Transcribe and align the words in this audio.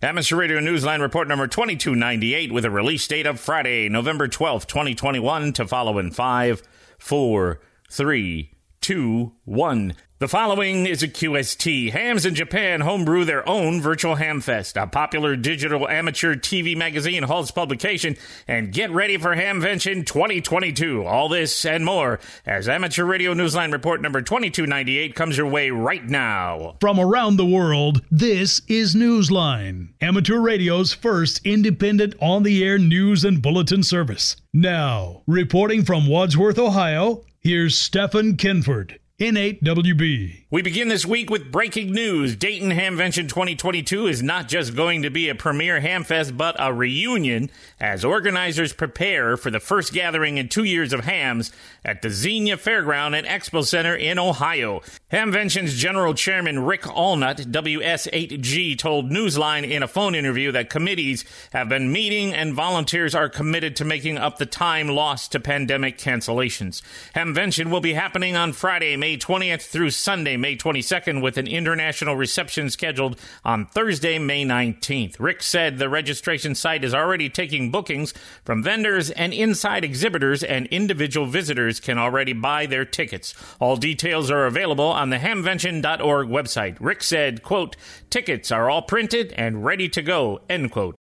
Amateur 0.00 0.36
Radio 0.36 0.60
Newsline 0.60 1.00
report 1.00 1.26
number 1.26 1.48
2298 1.48 2.52
with 2.52 2.64
a 2.64 2.70
release 2.70 3.08
date 3.08 3.26
of 3.26 3.40
Friday, 3.40 3.88
November 3.88 4.28
12th, 4.28 4.68
2021 4.68 5.52
to 5.54 5.66
follow 5.66 5.98
in 5.98 6.12
5, 6.12 6.62
4, 7.00 7.60
3, 7.90 8.50
2, 8.80 9.32
1. 9.44 9.96
The 10.20 10.26
following 10.26 10.86
is 10.86 11.04
a 11.04 11.06
QST. 11.06 11.92
Hams 11.92 12.26
in 12.26 12.34
Japan 12.34 12.80
homebrew 12.80 13.24
their 13.24 13.48
own 13.48 13.80
virtual 13.80 14.16
hamfest. 14.16 14.74
a 14.74 14.88
popular 14.88 15.36
digital 15.36 15.88
amateur 15.88 16.34
TV 16.34 16.76
magazine 16.76 17.22
halts 17.22 17.52
publication, 17.52 18.16
and 18.48 18.72
get 18.72 18.90
ready 18.90 19.16
for 19.16 19.36
Hamvention 19.36 20.04
2022. 20.04 21.06
All 21.06 21.28
this 21.28 21.64
and 21.64 21.84
more 21.84 22.18
as 22.44 22.68
Amateur 22.68 23.04
Radio 23.04 23.32
Newsline 23.32 23.70
report 23.70 24.02
number 24.02 24.20
2298 24.20 25.14
comes 25.14 25.36
your 25.36 25.46
way 25.46 25.70
right 25.70 26.04
now. 26.04 26.74
From 26.80 26.98
around 26.98 27.36
the 27.36 27.46
world, 27.46 28.02
this 28.10 28.60
is 28.66 28.96
Newsline, 28.96 29.90
Amateur 30.00 30.40
Radio's 30.40 30.92
first 30.92 31.46
independent 31.46 32.16
on 32.20 32.42
the 32.42 32.64
air 32.64 32.76
news 32.76 33.24
and 33.24 33.40
bulletin 33.40 33.84
service. 33.84 34.34
Now, 34.52 35.22
reporting 35.28 35.84
from 35.84 36.08
Wadsworth, 36.08 36.58
Ohio, 36.58 37.24
here's 37.38 37.78
Stephen 37.78 38.36
Kinford. 38.36 38.98
N8WB. 39.20 40.44
We 40.48 40.62
begin 40.62 40.86
this 40.86 41.04
week 41.04 41.28
with 41.28 41.50
breaking 41.50 41.90
news. 41.90 42.36
Dayton 42.36 42.70
Hamvention 42.70 43.28
2022 43.28 44.06
is 44.06 44.22
not 44.22 44.46
just 44.46 44.76
going 44.76 45.02
to 45.02 45.10
be 45.10 45.28
a 45.28 45.34
premier 45.34 45.80
hamfest, 45.80 46.36
but 46.36 46.54
a 46.56 46.72
reunion 46.72 47.50
as 47.80 48.04
organizers 48.04 48.72
prepare 48.72 49.36
for 49.36 49.50
the 49.50 49.58
first 49.58 49.92
gathering 49.92 50.36
in 50.36 50.48
two 50.48 50.62
years 50.62 50.92
of 50.92 51.00
hams 51.00 51.50
at 51.84 52.00
the 52.00 52.10
Xenia 52.10 52.56
Fairground 52.56 53.18
and 53.18 53.26
Expo 53.26 53.64
Center 53.64 53.96
in 53.96 54.20
Ohio. 54.20 54.82
Hamvention's 55.10 55.74
general 55.74 56.14
chairman 56.14 56.60
Rick 56.60 56.82
Allnutt, 56.82 57.50
WS8G, 57.50 58.78
told 58.78 59.10
Newsline 59.10 59.68
in 59.68 59.82
a 59.82 59.88
phone 59.88 60.14
interview 60.14 60.52
that 60.52 60.70
committees 60.70 61.24
have 61.52 61.68
been 61.68 61.90
meeting 61.90 62.32
and 62.32 62.54
volunteers 62.54 63.16
are 63.16 63.28
committed 63.28 63.74
to 63.74 63.84
making 63.84 64.16
up 64.16 64.38
the 64.38 64.46
time 64.46 64.86
lost 64.88 65.32
to 65.32 65.40
pandemic 65.40 65.98
cancellations. 65.98 66.82
Hamvention 67.16 67.68
will 67.68 67.80
be 67.80 67.94
happening 67.94 68.36
on 68.36 68.52
Friday, 68.52 68.96
May 68.96 69.07
May 69.08 69.16
20th 69.16 69.62
through 69.62 69.88
Sunday, 69.88 70.36
May 70.36 70.54
22nd, 70.54 71.22
with 71.22 71.38
an 71.38 71.46
international 71.46 72.14
reception 72.14 72.68
scheduled 72.68 73.18
on 73.42 73.64
Thursday, 73.64 74.18
May 74.18 74.44
19th. 74.44 75.18
Rick 75.18 75.42
said 75.42 75.78
the 75.78 75.88
registration 75.88 76.54
site 76.54 76.84
is 76.84 76.92
already 76.92 77.30
taking 77.30 77.70
bookings 77.70 78.12
from 78.44 78.62
vendors 78.62 79.10
and 79.10 79.32
inside 79.32 79.82
exhibitors, 79.82 80.42
and 80.42 80.66
individual 80.66 81.26
visitors 81.26 81.80
can 81.80 81.96
already 81.96 82.34
buy 82.34 82.66
their 82.66 82.84
tickets. 82.84 83.32
All 83.58 83.78
details 83.78 84.30
are 84.30 84.44
available 84.44 84.84
on 84.84 85.08
the 85.08 85.16
hamvention.org 85.16 86.28
website. 86.28 86.76
Rick 86.78 87.02
said, 87.02 87.42
quote, 87.42 87.76
tickets 88.10 88.52
are 88.52 88.68
all 88.68 88.82
printed 88.82 89.32
and 89.38 89.64
ready 89.64 89.88
to 89.88 90.02
go, 90.02 90.42
end 90.50 90.70
quote. 90.70 90.96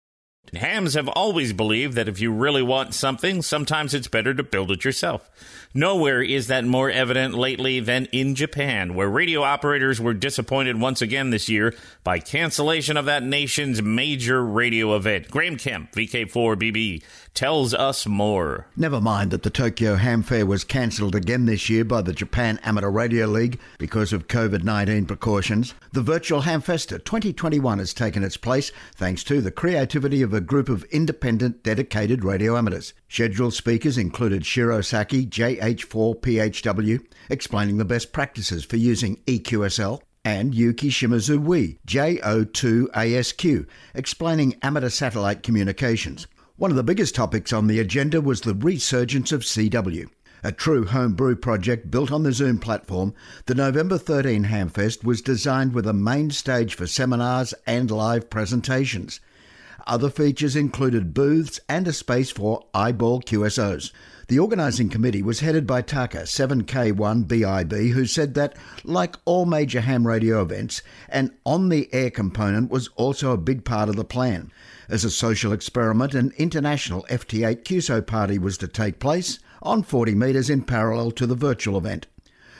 Hams 0.55 0.93
have 0.93 1.07
always 1.09 1.53
believed 1.53 1.95
that 1.95 2.07
if 2.07 2.19
you 2.19 2.31
really 2.31 2.63
want 2.63 2.93
something, 2.93 3.41
sometimes 3.41 3.93
it's 3.93 4.07
better 4.07 4.33
to 4.33 4.43
build 4.43 4.71
it 4.71 4.85
yourself. 4.85 5.29
Nowhere 5.73 6.21
is 6.21 6.47
that 6.47 6.65
more 6.65 6.89
evident 6.89 7.33
lately 7.35 7.79
than 7.79 8.05
in 8.05 8.35
Japan, 8.35 8.95
where 8.95 9.09
radio 9.09 9.43
operators 9.43 9.99
were 9.99 10.13
disappointed 10.13 10.79
once 10.79 11.01
again 11.01 11.29
this 11.29 11.49
year 11.49 11.75
by 12.03 12.19
cancellation 12.19 12.97
of 12.97 13.05
that 13.05 13.23
nation's 13.23 13.81
major 13.81 14.43
radio 14.43 14.95
event. 14.95 15.29
Graham 15.29 15.57
Kemp, 15.57 15.91
VK4BB, 15.91 17.03
tells 17.33 17.73
us 17.75 18.07
more. 18.07 18.65
Never 18.75 18.99
mind 18.99 19.29
that 19.29 19.43
the 19.43 19.51
Tokyo 19.51 19.95
Ham 19.95 20.23
Fair 20.23 20.45
was 20.45 20.63
cancelled 20.63 21.13
again 21.13 21.45
this 21.45 21.69
year 21.69 21.83
by 21.85 22.01
the 22.01 22.11
Japan 22.11 22.59
Amateur 22.63 22.89
Radio 22.89 23.27
League 23.27 23.59
because 23.77 24.11
of 24.11 24.27
COVID 24.27 24.63
19 24.63 25.05
precautions. 25.05 25.75
The 25.91 26.01
virtual 26.01 26.41
Hamfesta 26.41 27.03
2021 27.03 27.77
has 27.77 27.93
taken 27.93 28.23
its 28.23 28.37
place 28.37 28.71
thanks 28.95 29.23
to 29.25 29.41
the 29.41 29.51
creativity 29.51 30.23
of 30.23 30.33
a 30.37 30.41
group 30.41 30.69
of 30.69 30.83
independent, 30.85 31.63
dedicated 31.63 32.23
radio 32.23 32.55
amateurs. 32.55 32.93
Scheduled 33.09 33.55
speakers 33.55 33.97
included 33.97 34.45
Shiro 34.45 34.81
Saki, 34.81 35.25
JH4PHW, 35.25 37.03
explaining 37.29 37.77
the 37.77 37.85
best 37.85 38.13
practices 38.13 38.63
for 38.63 38.77
using 38.77 39.17
EQSL, 39.25 39.99
and 40.23 40.53
Yuki 40.53 40.89
Shimizu 40.89 41.39
JO2ASQ, 41.87 43.67
explaining 43.95 44.55
amateur 44.61 44.89
satellite 44.89 45.41
communications. 45.41 46.27
One 46.57 46.69
of 46.69 46.77
the 46.77 46.83
biggest 46.83 47.15
topics 47.15 47.51
on 47.51 47.67
the 47.67 47.79
agenda 47.79 48.21
was 48.21 48.41
the 48.41 48.53
resurgence 48.53 49.31
of 49.31 49.41
CW. 49.41 50.07
A 50.43 50.51
true 50.51 50.85
homebrew 50.85 51.35
project 51.35 51.89
built 51.89 52.11
on 52.11 52.21
the 52.21 52.31
Zoom 52.31 52.59
platform, 52.59 53.15
the 53.47 53.55
November 53.55 53.97
13 53.97 54.45
Hamfest 54.45 55.03
was 55.03 55.21
designed 55.21 55.73
with 55.73 55.87
a 55.87 55.93
main 55.93 56.29
stage 56.29 56.75
for 56.75 56.85
seminars 56.85 57.55
and 57.65 57.89
live 57.89 58.29
presentations. 58.29 59.19
Other 59.87 60.09
features 60.09 60.57
included 60.57 61.13
booths 61.13 61.61
and 61.69 61.87
a 61.87 61.93
space 61.93 62.29
for 62.29 62.65
eyeball 62.73 63.21
QSOs. 63.21 63.93
The 64.27 64.37
organising 64.37 64.89
committee 64.89 65.23
was 65.23 65.39
headed 65.39 65.65
by 65.65 65.81
Taka 65.81 66.23
7K1BIB, 66.23 67.91
who 67.91 68.05
said 68.05 68.33
that, 68.33 68.57
like 68.83 69.15
all 69.23 69.45
major 69.45 69.79
ham 69.79 70.05
radio 70.05 70.41
events, 70.41 70.81
an 71.07 71.33
on 71.45 71.69
the 71.69 71.87
air 71.93 72.11
component 72.11 72.69
was 72.69 72.89
also 72.97 73.31
a 73.31 73.37
big 73.37 73.63
part 73.63 73.87
of 73.87 73.95
the 73.95 74.03
plan. 74.03 74.51
As 74.89 75.05
a 75.05 75.09
social 75.09 75.53
experiment, 75.53 76.13
an 76.13 76.33
international 76.37 77.05
FT8 77.09 77.63
QSO 77.63 78.05
party 78.05 78.37
was 78.37 78.57
to 78.57 78.67
take 78.67 78.99
place 78.99 79.39
on 79.61 79.83
40 79.83 80.15
metres 80.15 80.49
in 80.49 80.63
parallel 80.63 81.11
to 81.11 81.25
the 81.25 81.35
virtual 81.35 81.77
event. 81.77 82.07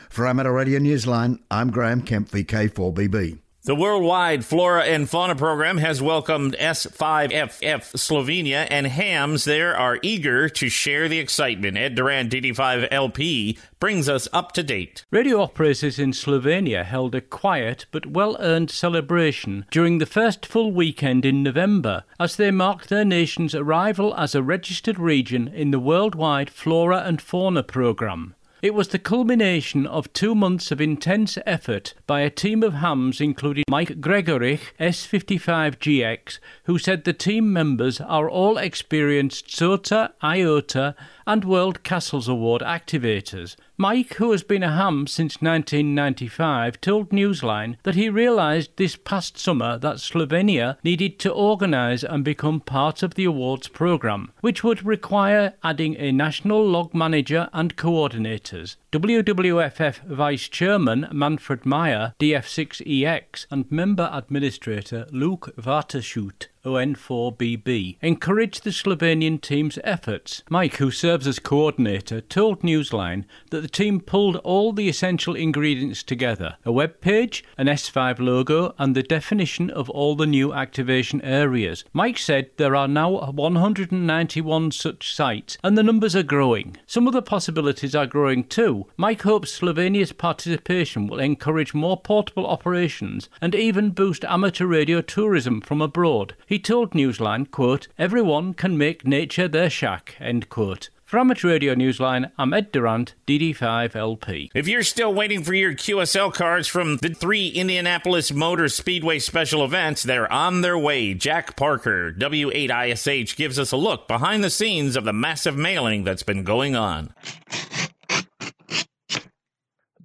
For 0.09 0.25
Amateur 0.25 0.53
Radio 0.53 0.79
Newsline, 0.79 1.39
I'm 1.51 1.71
Graham 1.71 2.03
Kemp, 2.03 2.29
VK4BB. 2.29 3.39
The 3.63 3.75
Worldwide 3.75 4.45
Flora 4.45 4.83
and 4.83 5.09
Fauna 5.09 5.35
Program 5.35 5.77
has 5.79 6.01
welcomed 6.01 6.55
S5FF 6.57 7.97
Slovenia, 7.97 8.65
and 8.69 8.87
hams 8.87 9.43
there 9.43 9.75
are 9.75 9.99
eager 10.01 10.47
to 10.47 10.69
share 10.69 11.09
the 11.09 11.19
excitement. 11.19 11.75
Ed 11.75 11.95
Durrant, 11.95 12.31
DD5LP, 12.31 13.59
brings 13.79 14.07
us 14.07 14.27
up 14.31 14.53
to 14.53 14.63
date. 14.63 15.03
Radio 15.11 15.41
operators 15.41 15.99
in 15.99 16.11
Slovenia 16.11 16.85
held 16.85 17.13
a 17.13 17.19
quiet 17.19 17.87
but 17.91 18.05
well 18.05 18.37
earned 18.39 18.71
celebration 18.71 19.65
during 19.69 19.97
the 19.97 20.05
first 20.05 20.45
full 20.45 20.71
weekend 20.71 21.25
in 21.25 21.43
November 21.43 22.03
as 22.19 22.37
they 22.37 22.51
marked 22.51 22.87
their 22.87 23.05
nation's 23.05 23.53
arrival 23.53 24.15
as 24.15 24.33
a 24.33 24.43
registered 24.43 24.97
region 24.97 25.49
in 25.49 25.71
the 25.71 25.79
Worldwide 25.79 26.49
Flora 26.49 26.99
and 26.99 27.21
Fauna 27.21 27.63
Program. 27.63 28.35
It 28.59 28.73
was 28.73 28.87
the 28.87 28.97
culmination 28.97 29.85
of 29.85 30.11
two 30.13 30.33
months 30.33 30.71
of 30.71 30.81
intense 30.81 31.37
effort 31.45 31.93
by 32.07 32.21
a 32.21 32.31
team 32.31 32.63
of 32.63 32.73
hams 32.73 33.21
including 33.21 33.63
Mike 33.69 34.01
Gregorich, 34.01 34.73
S55GX, 34.79 36.39
who 36.63 36.79
said 36.79 37.03
the 37.03 37.13
team 37.13 37.53
members 37.53 38.01
are 38.01 38.27
all 38.27 38.57
experienced 38.57 39.55
SOTA, 39.55 40.13
IOTA, 40.23 40.95
and 41.27 41.45
World 41.45 41.83
Castles 41.83 42.27
Award 42.27 42.63
activators. 42.63 43.55
Mike, 43.79 44.15
who 44.15 44.31
has 44.31 44.41
been 44.41 44.63
a 44.63 44.75
ham 44.75 45.05
since 45.05 45.35
1995, 45.35 46.81
told 46.81 47.11
Newsline 47.11 47.75
that 47.83 47.93
he 47.93 48.09
realised 48.09 48.71
this 48.75 48.95
past 48.95 49.37
summer 49.37 49.77
that 49.77 49.97
Slovenia 49.97 50.77
needed 50.83 51.19
to 51.19 51.31
organise 51.31 52.03
and 52.03 52.23
become 52.23 52.59
part 52.59 53.03
of 53.03 53.13
the 53.13 53.25
awards 53.25 53.67
programme, 53.67 54.31
which 54.41 54.63
would 54.63 54.83
require 54.83 55.53
adding 55.63 55.95
a 55.97 56.11
national 56.11 56.65
log 56.65 56.95
manager 56.95 57.49
and 57.53 57.75
coordinators. 57.75 58.77
WWFF 58.93 60.05
Vice 60.05 60.47
Chairman 60.47 61.09
Manfred 61.11 61.65
Meyer, 61.65 62.13
DF6EX, 62.21 63.45
and 63.51 63.69
Member 63.69 64.09
Administrator 64.13 65.05
Luke 65.11 65.53
Vartashoot 65.57 66.47
ON4BB, 66.67 67.97
encouraged 68.01 68.63
the 68.63 68.71
Slovenian 68.71 69.41
team's 69.41 69.79
efforts. 69.83 70.43
Mike, 70.49 70.75
who 70.75 70.91
serves 70.91 71.25
as 71.25 71.39
coordinator, 71.39 72.19
told 72.21 72.61
Newsline 72.61 73.23
that 73.51 73.61
the 73.61 73.67
team 73.67 74.01
pulled 74.01 74.35
all 74.37 74.73
the 74.73 74.89
essential 74.89 75.35
ingredients 75.35 76.03
together 76.03 76.57
a 76.65 76.71
web 76.71 76.99
page, 76.99 77.43
an 77.57 77.67
S5 77.67 78.19
logo, 78.19 78.75
and 78.77 78.95
the 78.95 79.03
definition 79.03 79.69
of 79.69 79.89
all 79.89 80.15
the 80.15 80.27
new 80.27 80.53
activation 80.53 81.21
areas. 81.21 81.85
Mike 81.93 82.17
said 82.17 82.49
there 82.57 82.75
are 82.75 82.87
now 82.87 83.31
191 83.31 84.71
such 84.71 85.13
sites, 85.13 85.57
and 85.63 85.77
the 85.77 85.83
numbers 85.83 86.15
are 86.15 86.23
growing. 86.23 86.75
Some 86.85 87.07
of 87.07 87.13
the 87.13 87.21
possibilities 87.21 87.95
are 87.95 88.05
growing 88.05 88.43
too. 88.43 88.76
Mike 88.97 89.23
hopes 89.23 89.59
Slovenia's 89.59 90.11
participation 90.11 91.07
will 91.07 91.19
encourage 91.19 91.73
more 91.73 91.99
portable 91.99 92.45
operations 92.45 93.29
and 93.41 93.55
even 93.55 93.91
boost 93.91 94.23
amateur 94.25 94.65
radio 94.65 95.01
tourism 95.01 95.61
from 95.61 95.81
abroad. 95.81 96.35
He 96.45 96.59
told 96.59 96.91
Newsline, 96.91 97.49
quote, 97.49 97.87
Everyone 97.97 98.53
can 98.53 98.77
make 98.77 99.05
nature 99.05 99.47
their 99.47 99.69
shack, 99.69 100.15
end 100.19 100.49
quote. 100.49 100.89
For 101.07 101.19
Amateur 101.19 101.47
Radio 101.47 101.73
Newsline, 101.73 102.31
I'm 102.37 102.53
Ed 102.53 102.73
Durrant, 102.73 103.15
DD5LP. 103.27 104.49
If 104.53 104.67
you're 104.67 104.83
still 104.83 105.13
waiting 105.13 105.41
for 105.41 105.53
your 105.53 105.71
QSL 105.73 106.33
cards 106.33 106.67
from 106.67 106.97
the 106.97 107.13
three 107.13 107.47
Indianapolis 107.47 108.33
Motor 108.33 108.67
Speedway 108.67 109.19
special 109.19 109.63
events, 109.63 110.03
they're 110.03 110.29
on 110.29 110.59
their 110.59 110.77
way. 110.77 111.13
Jack 111.13 111.55
Parker, 111.55 112.11
W8ISH, 112.11 113.37
gives 113.37 113.57
us 113.57 113.71
a 113.71 113.77
look 113.77 114.09
behind 114.09 114.43
the 114.43 114.49
scenes 114.49 114.97
of 114.97 115.05
the 115.05 115.13
massive 115.13 115.55
mailing 115.55 116.03
that's 116.03 116.23
been 116.23 116.43
going 116.43 116.75
on. 116.75 117.13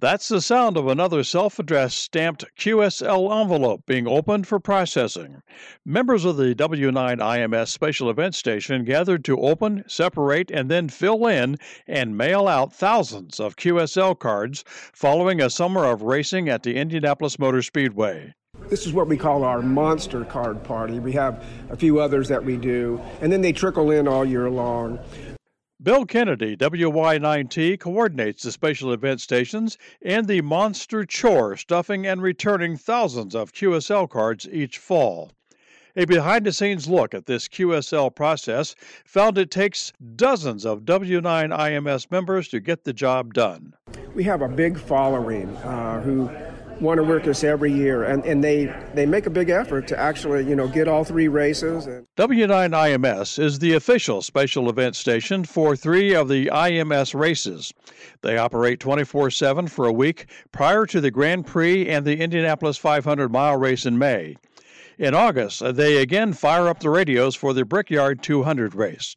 That's 0.03 0.27
the 0.27 0.41
sound 0.41 0.75
of 0.75 0.87
another 0.87 1.23
self 1.23 1.59
addressed 1.59 1.97
stamped 1.97 2.43
QSL 2.59 3.41
envelope 3.41 3.85
being 3.85 4.05
opened 4.05 4.45
for 4.45 4.59
processing. 4.59 5.41
Members 5.85 6.25
of 6.25 6.35
the 6.35 6.53
W9 6.53 7.19
IMS 7.19 7.69
Special 7.69 8.09
Event 8.09 8.35
Station 8.35 8.83
gathered 8.83 9.23
to 9.23 9.39
open, 9.39 9.85
separate, 9.87 10.51
and 10.51 10.69
then 10.69 10.89
fill 10.89 11.25
in 11.27 11.55
and 11.87 12.17
mail 12.17 12.49
out 12.49 12.73
thousands 12.73 13.39
of 13.39 13.55
QSL 13.55 14.19
cards 14.19 14.65
following 14.67 15.39
a 15.39 15.49
summer 15.49 15.85
of 15.85 16.01
racing 16.01 16.49
at 16.49 16.63
the 16.63 16.75
Indianapolis 16.75 17.39
Motor 17.39 17.61
Speedway. 17.61 18.33
This 18.67 18.85
is 18.85 18.91
what 18.91 19.07
we 19.07 19.15
call 19.15 19.45
our 19.45 19.61
monster 19.61 20.25
card 20.25 20.65
party. 20.65 20.99
We 20.99 21.13
have 21.13 21.45
a 21.69 21.77
few 21.77 22.01
others 22.01 22.27
that 22.27 22.43
we 22.43 22.57
do, 22.57 22.99
and 23.21 23.31
then 23.31 23.39
they 23.39 23.53
trickle 23.53 23.91
in 23.91 24.09
all 24.09 24.25
year 24.25 24.49
long. 24.49 24.99
Bill 25.83 26.05
Kennedy, 26.05 26.55
WY9T, 26.55 27.77
coordinates 27.77 28.43
the 28.43 28.53
special 28.53 28.93
event 28.93 29.19
stations 29.19 29.77
and 30.01 30.25
the 30.25 30.39
monster 30.39 31.03
chore 31.03 31.57
stuffing 31.57 32.07
and 32.07 32.21
returning 32.21 32.77
thousands 32.77 33.35
of 33.35 33.51
QSL 33.51 34.09
cards 34.09 34.47
each 34.49 34.77
fall. 34.77 35.33
A 35.97 36.05
behind 36.05 36.45
the 36.45 36.53
scenes 36.53 36.87
look 36.87 37.13
at 37.13 37.25
this 37.25 37.49
QSL 37.49 38.15
process 38.15 38.75
found 39.03 39.37
it 39.37 39.51
takes 39.51 39.91
dozens 40.15 40.65
of 40.65 40.85
W9 40.85 41.21
IMS 41.49 42.09
members 42.09 42.47
to 42.47 42.61
get 42.61 42.85
the 42.85 42.93
job 42.93 43.33
done. 43.33 43.73
We 44.15 44.23
have 44.23 44.41
a 44.41 44.47
big 44.47 44.79
following 44.79 45.49
uh, 45.57 46.01
who 46.01 46.29
want 46.81 46.97
to 46.97 47.03
work 47.03 47.27
us 47.27 47.43
every 47.43 47.71
year, 47.71 48.03
and, 48.03 48.25
and 48.25 48.43
they, 48.43 48.73
they 48.93 49.05
make 49.05 49.25
a 49.25 49.29
big 49.29 49.49
effort 49.49 49.87
to 49.87 49.99
actually, 49.99 50.45
you 50.45 50.55
know, 50.55 50.67
get 50.67 50.87
all 50.87 51.03
three 51.03 51.27
races. 51.27 51.87
W9IMS 52.17 53.39
is 53.39 53.59
the 53.59 53.73
official 53.73 54.21
special 54.21 54.69
event 54.69 54.95
station 54.95 55.43
for 55.43 55.75
three 55.75 56.13
of 56.13 56.27
the 56.27 56.47
IMS 56.47 57.13
races. 57.13 57.73
They 58.21 58.37
operate 58.37 58.79
24 58.79 59.31
7 59.31 59.67
for 59.67 59.85
a 59.85 59.93
week 59.93 60.27
prior 60.51 60.85
to 60.87 61.01
the 61.01 61.11
Grand 61.11 61.45
Prix 61.45 61.89
and 61.89 62.05
the 62.05 62.19
Indianapolis 62.19 62.77
500 62.77 63.31
mile 63.31 63.57
race 63.57 63.85
in 63.85 63.97
May. 63.97 64.35
In 64.97 65.13
August, 65.13 65.63
they 65.75 65.97
again 65.97 66.33
fire 66.33 66.67
up 66.67 66.79
the 66.79 66.89
radios 66.89 67.35
for 67.35 67.53
the 67.53 67.65
Brickyard 67.65 68.21
200 68.21 68.75
race. 68.75 69.15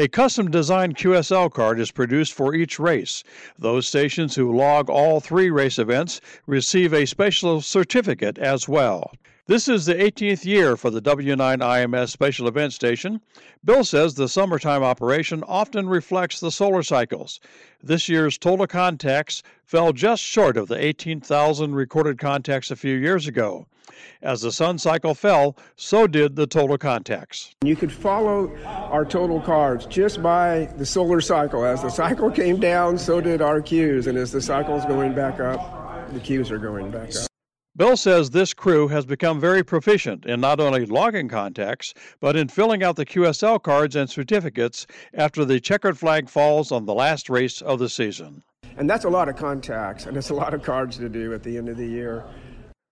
A 0.00 0.06
custom 0.06 0.48
designed 0.48 0.96
QSL 0.96 1.52
card 1.52 1.80
is 1.80 1.90
produced 1.90 2.32
for 2.32 2.54
each 2.54 2.78
race. 2.78 3.24
Those 3.58 3.88
stations 3.88 4.36
who 4.36 4.56
log 4.56 4.88
all 4.88 5.18
three 5.18 5.50
race 5.50 5.76
events 5.76 6.20
receive 6.46 6.94
a 6.94 7.04
special 7.04 7.60
certificate 7.62 8.38
as 8.38 8.68
well. 8.68 9.10
This 9.48 9.66
is 9.66 9.86
the 9.86 9.94
18th 9.94 10.44
year 10.44 10.76
for 10.76 10.90
the 10.90 11.00
W9 11.00 11.36
IMS 11.38 12.10
Special 12.10 12.48
Event 12.48 12.74
Station. 12.74 13.18
Bill 13.64 13.82
says 13.82 14.12
the 14.12 14.28
summertime 14.28 14.82
operation 14.82 15.42
often 15.48 15.88
reflects 15.88 16.38
the 16.38 16.50
solar 16.50 16.82
cycles. 16.82 17.40
This 17.82 18.10
year's 18.10 18.36
total 18.36 18.66
contacts 18.66 19.42
fell 19.64 19.94
just 19.94 20.22
short 20.22 20.58
of 20.58 20.68
the 20.68 20.78
18,000 20.78 21.74
recorded 21.74 22.18
contacts 22.18 22.70
a 22.70 22.76
few 22.76 22.94
years 22.94 23.26
ago. 23.26 23.66
As 24.20 24.42
the 24.42 24.52
sun 24.52 24.76
cycle 24.76 25.14
fell, 25.14 25.56
so 25.76 26.06
did 26.06 26.36
the 26.36 26.46
total 26.46 26.76
contacts. 26.76 27.54
You 27.64 27.74
could 27.74 27.90
follow 27.90 28.54
our 28.66 29.06
total 29.06 29.40
cards 29.40 29.86
just 29.86 30.22
by 30.22 30.68
the 30.76 30.84
solar 30.84 31.22
cycle. 31.22 31.64
As 31.64 31.80
the 31.80 31.88
cycle 31.88 32.30
came 32.30 32.60
down, 32.60 32.98
so 32.98 33.18
did 33.22 33.40
our 33.40 33.62
queues. 33.62 34.08
And 34.08 34.18
as 34.18 34.30
the 34.30 34.42
cycle 34.42 34.76
is 34.76 34.84
going 34.84 35.14
back 35.14 35.40
up, 35.40 36.12
the 36.12 36.20
queues 36.20 36.50
are 36.50 36.58
going 36.58 36.90
back 36.90 37.16
up. 37.16 37.27
Bill 37.76 37.96
says 37.96 38.30
this 38.30 38.54
crew 38.54 38.88
has 38.88 39.06
become 39.06 39.38
very 39.38 39.62
proficient 39.62 40.26
in 40.26 40.40
not 40.40 40.58
only 40.58 40.84
logging 40.84 41.28
contacts, 41.28 41.94
but 42.20 42.34
in 42.34 42.48
filling 42.48 42.82
out 42.82 42.96
the 42.96 43.06
QSL 43.06 43.62
cards 43.62 43.94
and 43.94 44.10
certificates 44.10 44.86
after 45.14 45.44
the 45.44 45.60
checkered 45.60 45.96
flag 45.96 46.28
falls 46.28 46.72
on 46.72 46.86
the 46.86 46.94
last 46.94 47.30
race 47.30 47.62
of 47.62 47.78
the 47.78 47.88
season. 47.88 48.42
And 48.76 48.90
that's 48.90 49.04
a 49.04 49.08
lot 49.10 49.28
of 49.28 49.36
contacts, 49.36 50.06
and 50.06 50.16
it's 50.16 50.30
a 50.30 50.34
lot 50.34 50.54
of 50.54 50.62
cards 50.62 50.96
to 50.98 51.08
do 51.08 51.32
at 51.34 51.42
the 51.42 51.56
end 51.56 51.68
of 51.68 51.76
the 51.76 51.86
year. 51.86 52.24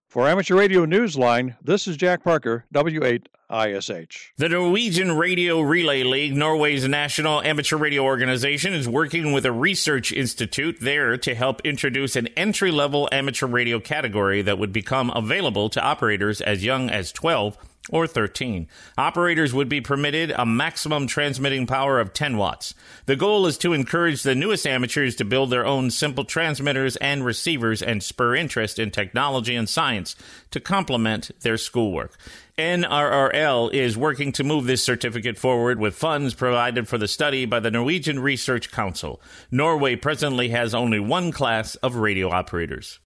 For 0.08 0.28
Amateur 0.28 0.54
Radio 0.54 0.86
Newsline, 0.86 1.56
this 1.62 1.88
is 1.88 1.96
Jack 1.96 2.22
Parker, 2.22 2.64
W8 2.72 3.26
ISH. 3.50 4.32
The 4.36 4.48
Norwegian 4.48 5.16
Radio 5.16 5.60
Relay 5.60 6.04
League, 6.04 6.34
Norway's 6.34 6.86
national 6.86 7.42
amateur 7.42 7.76
radio 7.76 8.04
organization, 8.04 8.72
is 8.72 8.88
working 8.88 9.32
with 9.32 9.44
a 9.44 9.52
research 9.52 10.12
institute 10.12 10.78
there 10.80 11.16
to 11.18 11.34
help 11.34 11.60
introduce 11.62 12.14
an 12.16 12.28
entry 12.28 12.70
level 12.70 13.08
amateur 13.10 13.46
radio 13.46 13.80
category 13.80 14.42
that 14.42 14.58
would 14.58 14.72
become 14.72 15.10
available 15.10 15.68
to 15.70 15.82
operators 15.82 16.40
as 16.40 16.64
young 16.64 16.88
as 16.88 17.12
12 17.12 17.58
or 17.90 18.06
13. 18.06 18.68
Operators 18.98 19.54
would 19.54 19.68
be 19.68 19.80
permitted 19.80 20.32
a 20.32 20.46
maximum 20.46 21.06
transmitting 21.06 21.66
power 21.66 22.00
of 22.00 22.12
10 22.12 22.36
watts. 22.36 22.74
The 23.06 23.16
goal 23.16 23.46
is 23.46 23.58
to 23.58 23.72
encourage 23.72 24.22
the 24.22 24.34
newest 24.34 24.66
amateurs 24.66 25.16
to 25.16 25.24
build 25.24 25.50
their 25.50 25.66
own 25.66 25.90
simple 25.90 26.24
transmitters 26.24 26.96
and 26.96 27.24
receivers 27.24 27.82
and 27.82 28.02
spur 28.02 28.36
interest 28.36 28.78
in 28.78 28.90
technology 28.90 29.54
and 29.54 29.68
science 29.68 30.16
to 30.50 30.60
complement 30.60 31.30
their 31.40 31.58
schoolwork. 31.58 32.18
NRRL 32.58 33.72
is 33.72 33.98
working 33.98 34.32
to 34.32 34.44
move 34.44 34.64
this 34.64 34.82
certificate 34.82 35.38
forward 35.38 35.78
with 35.78 35.94
funds 35.94 36.32
provided 36.32 36.88
for 36.88 36.96
the 36.96 37.06
study 37.06 37.44
by 37.44 37.60
the 37.60 37.70
Norwegian 37.70 38.18
Research 38.18 38.70
Council. 38.70 39.20
Norway 39.50 39.94
presently 39.94 40.48
has 40.48 40.74
only 40.74 40.98
one 40.98 41.32
class 41.32 41.74
of 41.76 41.96
radio 41.96 42.30
operators. 42.30 42.98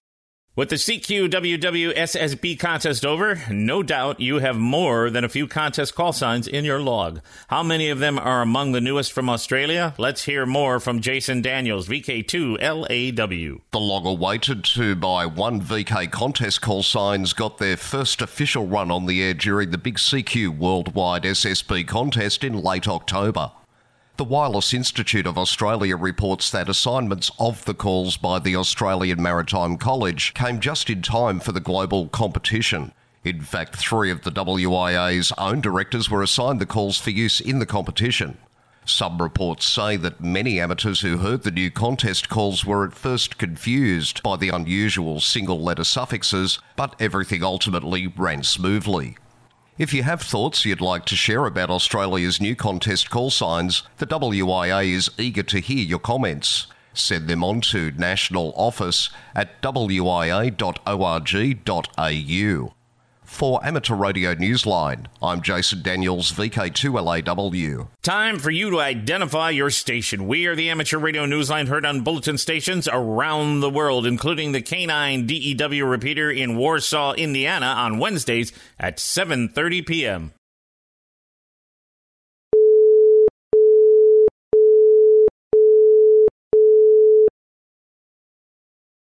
With 0.53 0.67
the 0.67 0.75
CQWWSSB 0.75 2.59
contest 2.59 3.05
over, 3.05 3.41
no 3.49 3.81
doubt 3.81 4.19
you 4.19 4.39
have 4.39 4.57
more 4.57 5.09
than 5.09 5.23
a 5.23 5.29
few 5.29 5.47
contest 5.47 5.95
call 5.95 6.11
signs 6.11 6.45
in 6.45 6.65
your 6.65 6.81
log. 6.81 7.21
How 7.47 7.63
many 7.63 7.87
of 7.87 7.99
them 7.99 8.19
are 8.19 8.41
among 8.41 8.73
the 8.73 8.81
newest 8.81 9.13
from 9.13 9.29
Australia? 9.29 9.93
Let's 9.97 10.25
hear 10.25 10.45
more 10.45 10.81
from 10.81 10.99
Jason 10.99 11.41
Daniels, 11.41 11.87
VK2LAW. 11.87 13.61
The 13.71 13.79
long 13.79 14.05
awaited 14.05 14.65
to 14.65 14.93
by 14.93 15.25
one 15.25 15.61
VK 15.61 16.11
contest 16.11 16.61
call 16.61 16.83
signs 16.83 17.31
got 17.31 17.57
their 17.57 17.77
first 17.77 18.21
official 18.21 18.67
run 18.67 18.91
on 18.91 19.05
the 19.05 19.23
air 19.23 19.33
during 19.33 19.71
the 19.71 19.77
big 19.77 19.95
CQ 19.95 20.57
Worldwide 20.57 21.23
SSB 21.23 21.87
contest 21.87 22.43
in 22.43 22.61
late 22.61 22.89
October. 22.89 23.53
The 24.17 24.25
Wireless 24.25 24.73
Institute 24.73 25.25
of 25.25 25.37
Australia 25.37 25.95
reports 25.95 26.51
that 26.51 26.69
assignments 26.69 27.31
of 27.39 27.63
the 27.65 27.73
calls 27.73 28.17
by 28.17 28.39
the 28.39 28.55
Australian 28.55 29.21
Maritime 29.21 29.77
College 29.77 30.33
came 30.33 30.59
just 30.59 30.89
in 30.89 31.01
time 31.01 31.39
for 31.39 31.53
the 31.53 31.61
global 31.61 32.07
competition. 32.09 32.91
In 33.23 33.41
fact, 33.41 33.77
three 33.77 34.11
of 34.11 34.23
the 34.23 34.31
WIA's 34.31 35.31
own 35.37 35.61
directors 35.61 36.09
were 36.09 36.21
assigned 36.21 36.59
the 36.59 36.65
calls 36.65 36.99
for 36.99 37.09
use 37.09 37.39
in 37.39 37.59
the 37.59 37.65
competition. 37.65 38.37
Some 38.85 39.21
reports 39.21 39.65
say 39.65 39.95
that 39.97 40.21
many 40.21 40.59
amateurs 40.59 41.01
who 41.01 41.19
heard 41.19 41.43
the 41.43 41.51
new 41.51 41.71
contest 41.71 42.29
calls 42.29 42.65
were 42.65 42.85
at 42.85 42.93
first 42.93 43.37
confused 43.37 44.21
by 44.21 44.35
the 44.35 44.49
unusual 44.49 45.19
single 45.19 45.61
letter 45.61 45.85
suffixes, 45.85 46.59
but 46.75 46.95
everything 46.99 47.43
ultimately 47.43 48.07
ran 48.07 48.43
smoothly. 48.43 49.17
If 49.77 49.93
you 49.93 50.03
have 50.03 50.21
thoughts 50.21 50.65
you'd 50.65 50.81
like 50.81 51.05
to 51.05 51.15
share 51.15 51.45
about 51.45 51.69
Australia's 51.69 52.41
new 52.41 52.55
contest 52.55 53.09
call 53.09 53.31
signs, 53.31 53.83
the 53.97 54.05
WIA 54.05 54.91
is 54.91 55.09
eager 55.17 55.43
to 55.43 55.59
hear 55.59 55.83
your 55.83 55.99
comments. 55.99 56.67
Send 56.93 57.29
them 57.29 57.41
on 57.43 57.61
to 57.61 57.91
National 57.91 58.53
Office 58.57 59.09
at 59.33 59.61
wia.org.au. 59.61 60.51
For 63.31 63.65
Amateur 63.65 63.95
Radio 63.95 64.35
Newsline, 64.35 65.07
I'm 65.19 65.41
Jason 65.41 65.81
Daniels, 65.81 66.31
VK2LAW. 66.33 67.87
Time 68.03 68.37
for 68.37 68.51
you 68.51 68.69
to 68.69 68.79
identify 68.79 69.49
your 69.49 69.71
station. 69.71 70.27
We 70.27 70.45
are 70.45 70.55
the 70.55 70.69
Amateur 70.69 70.99
Radio 70.99 71.25
Newsline 71.25 71.67
heard 71.67 71.83
on 71.85 72.01
bulletin 72.01 72.37
stations 72.37 72.87
around 72.91 73.61
the 73.61 73.69
world, 73.69 74.05
including 74.05 74.51
the 74.51 74.61
K9 74.61 75.25
DEW 75.25 75.85
repeater 75.85 76.29
in 76.29 76.55
Warsaw, 76.55 77.13
Indiana 77.13 77.65
on 77.65 77.97
Wednesdays 77.97 78.51
at 78.77 78.97
7:30 78.97 79.87
p.m. 79.87 80.33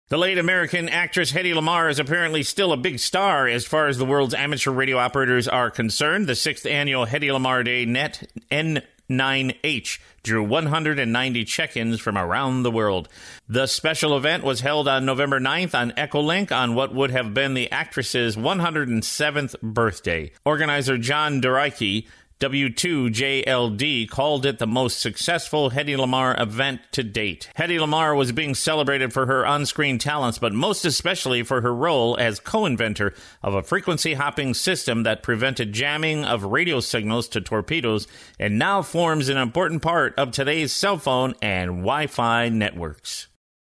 The 0.08 0.18
late 0.18 0.38
American 0.38 0.88
actress 0.88 1.32
Hedy 1.32 1.52
Lamarr 1.52 1.90
is 1.90 1.98
apparently 1.98 2.44
still 2.44 2.72
a 2.72 2.76
big 2.76 3.00
star 3.00 3.48
as 3.48 3.66
far 3.66 3.88
as 3.88 3.98
the 3.98 4.04
world's 4.04 4.34
amateur 4.34 4.70
radio 4.70 4.98
operators 4.98 5.48
are 5.48 5.68
concerned. 5.68 6.28
The 6.28 6.36
sixth 6.36 6.64
annual 6.64 7.06
Hedy 7.06 7.28
Lamarr 7.28 7.64
Day 7.64 7.84
Net 7.86 8.22
N9H 8.52 9.98
drew 10.22 10.44
190 10.44 11.44
check 11.46 11.76
ins 11.76 11.98
from 11.98 12.16
around 12.16 12.62
the 12.62 12.70
world. 12.70 13.08
The 13.48 13.66
special 13.66 14.16
event 14.16 14.44
was 14.44 14.60
held 14.60 14.86
on 14.86 15.06
November 15.06 15.40
9th 15.40 15.74
on 15.74 15.90
Echolink 15.90 16.52
on 16.52 16.76
what 16.76 16.94
would 16.94 17.10
have 17.10 17.34
been 17.34 17.54
the 17.54 17.72
actress's 17.72 18.36
107th 18.36 19.60
birthday. 19.60 20.30
Organizer 20.44 20.98
John 20.98 21.42
Doricki 21.42 22.06
W2JLD 22.38 24.10
called 24.10 24.44
it 24.44 24.58
the 24.58 24.66
most 24.66 25.00
successful 25.00 25.70
Hedy 25.70 25.96
Lamarr 25.96 26.38
event 26.38 26.82
to 26.92 27.02
date. 27.02 27.48
Hedy 27.56 27.78
Lamarr 27.78 28.14
was 28.14 28.30
being 28.30 28.54
celebrated 28.54 29.10
for 29.10 29.24
her 29.24 29.46
on 29.46 29.64
screen 29.64 29.96
talents, 29.96 30.38
but 30.38 30.52
most 30.52 30.84
especially 30.84 31.42
for 31.42 31.62
her 31.62 31.74
role 31.74 32.14
as 32.18 32.38
co 32.38 32.66
inventor 32.66 33.14
of 33.42 33.54
a 33.54 33.62
frequency 33.62 34.12
hopping 34.12 34.52
system 34.52 35.02
that 35.04 35.22
prevented 35.22 35.72
jamming 35.72 36.26
of 36.26 36.44
radio 36.44 36.78
signals 36.78 37.26
to 37.28 37.40
torpedoes 37.40 38.06
and 38.38 38.58
now 38.58 38.82
forms 38.82 39.30
an 39.30 39.38
important 39.38 39.80
part 39.80 40.12
of 40.18 40.30
today's 40.30 40.74
cell 40.74 40.98
phone 40.98 41.34
and 41.40 41.70
Wi 41.70 42.06
Fi 42.06 42.50
networks. 42.50 43.28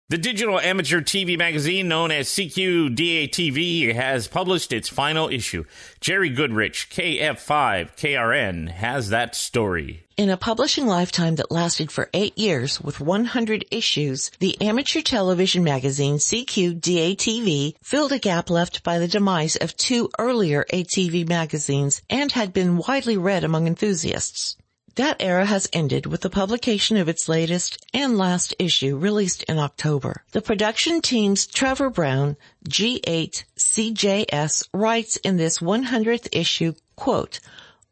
The 0.09 0.17
digital 0.17 0.59
amateur 0.59 1.01
TV 1.01 1.37
magazine 1.37 1.87
known 1.87 2.09
as 2.09 2.29
CQDATV 2.29 3.93
has 3.93 4.27
published 4.27 4.73
its 4.73 4.89
final 4.89 5.29
issue. 5.29 5.65
Jerry 6.01 6.29
Goodrich, 6.31 6.89
KF5KRN, 6.89 8.69
has 8.71 9.09
that 9.09 9.35
story. 9.35 10.01
In 10.17 10.31
a 10.31 10.35
publishing 10.35 10.87
lifetime 10.87 11.35
that 11.35 11.51
lasted 11.51 11.91
for 11.91 12.09
eight 12.15 12.35
years 12.39 12.81
with 12.81 12.99
100 12.99 13.65
issues, 13.69 14.31
the 14.39 14.59
amateur 14.59 15.01
television 15.01 15.63
magazine 15.63 16.15
CQDATV 16.15 17.75
filled 17.83 18.11
a 18.11 18.17
gap 18.17 18.49
left 18.49 18.83
by 18.83 18.97
the 18.97 19.07
demise 19.07 19.57
of 19.57 19.77
two 19.77 20.09
earlier 20.17 20.65
ATV 20.73 21.29
magazines 21.29 22.01
and 22.09 22.31
had 22.31 22.51
been 22.51 22.77
widely 22.77 23.15
read 23.15 23.43
among 23.43 23.67
enthusiasts. 23.67 24.57
That 24.95 25.17
era 25.19 25.45
has 25.45 25.69
ended 25.71 26.05
with 26.05 26.21
the 26.21 26.29
publication 26.29 26.97
of 26.97 27.09
its 27.09 27.29
latest 27.29 27.85
and 27.93 28.17
last 28.17 28.55
issue 28.59 28.97
released 28.97 29.43
in 29.43 29.59
October. 29.59 30.23
The 30.31 30.41
production 30.41 31.01
team's 31.01 31.47
Trevor 31.47 31.89
Brown, 31.89 32.37
G8CJS, 32.67 34.69
writes 34.73 35.17
in 35.17 35.37
this 35.37 35.59
100th 35.59 36.29
issue, 36.31 36.73
quote, 36.95 37.39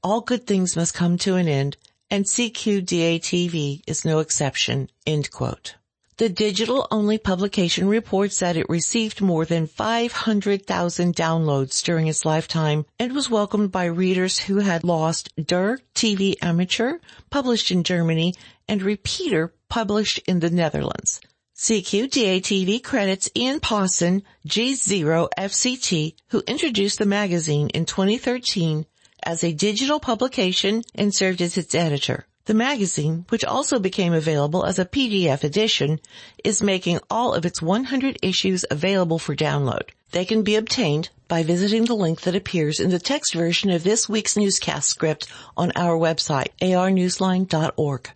all 0.04 0.22
good 0.22 0.48
things 0.48 0.76
must 0.76 0.94
come 0.94 1.18
to 1.20 1.36
an 1.36 1.48
end, 1.48 1.78
and 2.10 2.26
CQDATV 2.26 3.82
is 3.88 4.06
no 4.06 4.20
exception, 4.20 4.90
end 5.06 5.32
quote. 5.32 5.76
The 6.18 6.30
digital-only 6.30 7.20
publication 7.20 7.88
reports 7.88 8.40
that 8.40 8.58
it 8.58 8.68
received 8.70 9.22
more 9.22 9.46
than 9.46 9.68
500,000 9.68 11.16
downloads 11.16 11.84
during 11.84 12.08
its 12.08 12.26
lifetime 12.26 12.88
and 12.98 13.14
was 13.14 13.30
welcomed 13.30 13.72
by 13.72 13.86
readers 13.86 14.40
who 14.40 14.58
had 14.58 14.84
lost 14.84 15.30
Der 15.40 15.78
TV 15.94 16.36
Amateur, 16.42 16.98
published 17.30 17.70
in 17.70 17.84
Germany, 17.84 18.34
and 18.68 18.82
Repeater, 18.82 19.54
published 19.70 20.18
in 20.26 20.40
the 20.40 20.50
Netherlands. 20.50 21.22
CQDATV 21.56 22.82
credits 22.84 23.30
Ian 23.36 23.60
Pawson, 23.60 24.24
G0FCT, 24.48 26.16
who 26.30 26.42
introduced 26.48 26.98
the 26.98 27.06
magazine 27.06 27.70
in 27.76 27.86
2013 27.86 28.88
as 29.22 29.44
a 29.44 29.54
digital 29.54 30.00
publication 30.00 30.82
and 30.96 31.14
served 31.14 31.44
as 31.44 31.58
its 31.58 31.76
editor. 31.76 32.26
The 32.48 32.54
magazine, 32.54 33.26
which 33.28 33.44
also 33.44 33.78
became 33.78 34.14
available 34.14 34.66
as 34.66 34.80
a 34.80 34.86
PDF 34.86 35.44
edition, 35.44 36.00
is 36.46 36.64
making 36.64 37.02
all 37.10 37.34
of 37.34 37.46
its 37.46 37.62
100 37.62 38.20
issues 38.22 38.64
available 38.72 39.20
for 39.20 39.36
download. 39.36 39.90
They 40.12 40.24
can 40.24 40.44
be 40.44 40.56
obtained 40.56 41.10
by 41.28 41.44
visiting 41.44 41.84
the 41.84 41.94
link 41.94 42.22
that 42.22 42.38
appears 42.38 42.80
in 42.80 42.90
the 42.90 43.00
text 43.00 43.34
version 43.34 43.70
of 43.70 43.84
this 43.84 44.08
week's 44.08 44.38
newscast 44.38 44.88
script 44.88 45.28
on 45.58 45.74
our 45.76 46.00
website, 46.00 46.48
arnewsline.org. 46.62 48.12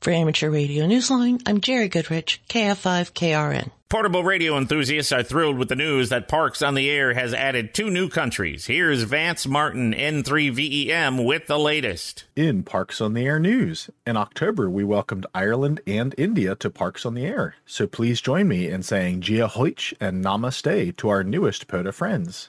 For 0.00 0.12
Amateur 0.12 0.48
Radio 0.48 0.86
Newsline, 0.86 1.42
I'm 1.44 1.60
Jerry 1.60 1.88
Goodrich, 1.88 2.40
KF5KRN. 2.48 3.70
Portable 3.90 4.24
radio 4.24 4.56
enthusiasts 4.56 5.12
are 5.12 5.22
thrilled 5.22 5.58
with 5.58 5.68
the 5.68 5.76
news 5.76 6.08
that 6.08 6.26
Parks 6.26 6.62
on 6.62 6.72
the 6.72 6.88
Air 6.88 7.12
has 7.12 7.34
added 7.34 7.74
two 7.74 7.90
new 7.90 8.08
countries. 8.08 8.64
Here's 8.64 9.02
Vance 9.02 9.46
Martin, 9.46 9.92
N3VEM, 9.92 11.26
with 11.26 11.48
the 11.48 11.58
latest. 11.58 12.24
In 12.34 12.62
Parks 12.62 13.02
on 13.02 13.12
the 13.12 13.26
Air 13.26 13.38
news, 13.38 13.90
in 14.06 14.16
October 14.16 14.70
we 14.70 14.84
welcomed 14.84 15.26
Ireland 15.34 15.82
and 15.86 16.14
India 16.16 16.54
to 16.54 16.70
Parks 16.70 17.04
on 17.04 17.12
the 17.12 17.26
Air. 17.26 17.56
So 17.66 17.86
please 17.86 18.22
join 18.22 18.48
me 18.48 18.68
in 18.68 18.82
saying 18.82 19.20
Gia 19.20 19.48
Hoich 19.48 19.92
and 20.00 20.24
Namaste 20.24 20.96
to 20.96 21.08
our 21.10 21.22
newest 21.22 21.68
POTA 21.68 21.92
friends. 21.92 22.48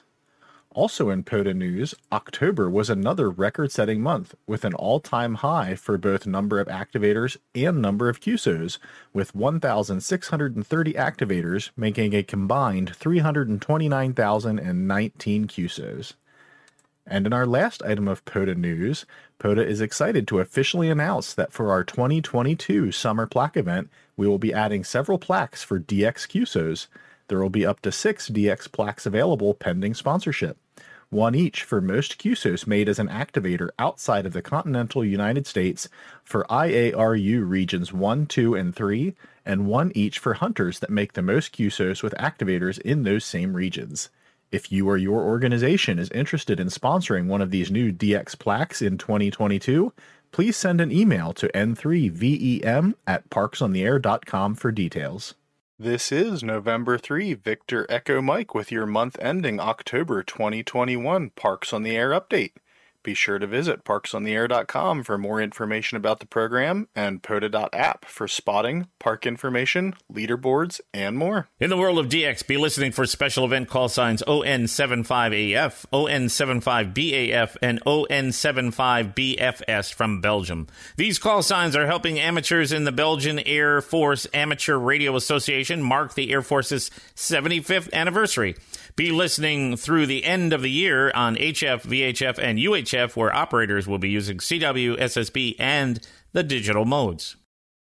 Also 0.74 1.10
in 1.10 1.22
POTA 1.22 1.52
news, 1.52 1.94
October 2.10 2.70
was 2.70 2.88
another 2.88 3.28
record-setting 3.28 4.00
month 4.00 4.34
with 4.46 4.64
an 4.64 4.72
all-time 4.72 5.34
high 5.34 5.74
for 5.74 5.98
both 5.98 6.26
number 6.26 6.58
of 6.58 6.66
activators 6.68 7.36
and 7.54 7.82
number 7.82 8.08
of 8.08 8.20
QSOs, 8.20 8.78
with 9.12 9.34
1,630 9.34 10.94
activators 10.94 11.68
making 11.76 12.14
a 12.14 12.22
combined 12.22 12.96
329,019 12.96 15.46
QSOs. 15.46 16.14
And 17.06 17.26
in 17.26 17.34
our 17.34 17.46
last 17.46 17.82
item 17.82 18.08
of 18.08 18.24
POTA 18.24 18.54
news, 18.54 19.04
POTA 19.38 19.66
is 19.66 19.82
excited 19.82 20.26
to 20.28 20.38
officially 20.38 20.88
announce 20.88 21.34
that 21.34 21.52
for 21.52 21.70
our 21.70 21.84
2022 21.84 22.92
Summer 22.92 23.26
Plaque 23.26 23.58
event, 23.58 23.90
we 24.16 24.26
will 24.26 24.38
be 24.38 24.54
adding 24.54 24.84
several 24.84 25.18
plaques 25.18 25.62
for 25.62 25.78
DX 25.78 26.26
QSOs. 26.28 26.86
There 27.32 27.40
will 27.40 27.48
be 27.48 27.64
up 27.64 27.80
to 27.80 27.90
six 27.90 28.28
DX 28.28 28.70
plaques 28.70 29.06
available 29.06 29.54
pending 29.54 29.94
sponsorship 29.94 30.58
one 31.08 31.34
each 31.34 31.62
for 31.62 31.80
most 31.80 32.18
QSOs 32.18 32.66
made 32.66 32.90
as 32.90 32.98
an 32.98 33.08
activator 33.08 33.70
outside 33.78 34.26
of 34.26 34.34
the 34.34 34.42
continental 34.42 35.02
United 35.02 35.46
States 35.46 35.88
for 36.22 36.44
IARU 36.50 37.48
regions 37.48 37.90
1, 37.90 38.26
2, 38.26 38.54
and 38.54 38.76
3, 38.76 39.14
and 39.46 39.66
one 39.66 39.92
each 39.94 40.18
for 40.18 40.34
hunters 40.34 40.80
that 40.80 40.90
make 40.90 41.14
the 41.14 41.22
most 41.22 41.56
QSOs 41.56 42.02
with 42.02 42.12
activators 42.18 42.78
in 42.78 43.04
those 43.04 43.24
same 43.24 43.54
regions. 43.54 44.10
If 44.50 44.70
you 44.70 44.86
or 44.86 44.98
your 44.98 45.22
organization 45.22 45.98
is 45.98 46.10
interested 46.10 46.60
in 46.60 46.66
sponsoring 46.66 47.28
one 47.28 47.40
of 47.40 47.50
these 47.50 47.70
new 47.70 47.90
DX 47.92 48.38
plaques 48.38 48.82
in 48.82 48.98
2022, 48.98 49.90
please 50.32 50.58
send 50.58 50.82
an 50.82 50.92
email 50.92 51.32
to 51.32 51.48
n3vem 51.48 52.92
at 53.06 53.30
parksontheair.com 53.30 54.54
for 54.54 54.70
details. 54.70 55.34
This 55.78 56.12
is 56.12 56.44
November 56.44 56.98
3 56.98 57.32
Victor 57.32 57.86
Echo 57.88 58.20
Mike 58.20 58.54
with 58.54 58.70
your 58.70 58.84
month 58.84 59.18
ending 59.20 59.58
October 59.58 60.22
2021 60.22 61.30
Parks 61.30 61.72
on 61.72 61.82
the 61.82 61.96
Air 61.96 62.10
update. 62.10 62.52
Be 63.02 63.14
sure 63.14 63.40
to 63.40 63.48
visit 63.48 63.84
parksontheair.com 63.84 65.02
for 65.02 65.18
more 65.18 65.40
information 65.40 65.96
about 65.96 66.20
the 66.20 66.26
program 66.26 66.86
and 66.94 67.20
POTA.app 67.20 68.04
for 68.04 68.28
spotting, 68.28 68.86
park 69.00 69.26
information, 69.26 69.94
leaderboards, 70.12 70.80
and 70.94 71.18
more. 71.18 71.48
In 71.58 71.68
the 71.68 71.76
world 71.76 71.98
of 71.98 72.08
DX, 72.08 72.46
be 72.46 72.56
listening 72.56 72.92
for 72.92 73.06
special 73.06 73.44
event 73.44 73.68
call 73.68 73.88
signs 73.88 74.22
ON75AF, 74.22 75.84
ON75BAF, 75.92 77.56
and 77.60 77.80
ON75BFS 77.84 79.92
from 79.92 80.20
Belgium. 80.20 80.68
These 80.96 81.18
call 81.18 81.42
signs 81.42 81.74
are 81.74 81.86
helping 81.86 82.20
amateurs 82.20 82.70
in 82.70 82.84
the 82.84 82.92
Belgian 82.92 83.40
Air 83.40 83.80
Force 83.80 84.28
Amateur 84.32 84.76
Radio 84.76 85.16
Association 85.16 85.82
mark 85.82 86.14
the 86.14 86.30
Air 86.30 86.42
Force's 86.42 86.90
75th 87.16 87.92
anniversary. 87.92 88.54
Be 88.94 89.10
listening 89.10 89.76
through 89.76 90.06
the 90.06 90.24
end 90.24 90.52
of 90.52 90.60
the 90.60 90.70
year 90.70 91.10
on 91.14 91.36
HF, 91.36 91.86
VHF, 91.86 92.38
and 92.38 92.58
UHF, 92.58 93.16
where 93.16 93.34
operators 93.34 93.86
will 93.86 93.98
be 93.98 94.10
using 94.10 94.36
CW, 94.36 94.98
SSB, 94.98 95.56
and 95.58 95.98
the 96.32 96.42
digital 96.42 96.84
modes. 96.84 97.36